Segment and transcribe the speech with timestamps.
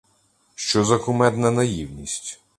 [0.55, 2.39] Що за кумедна наївність?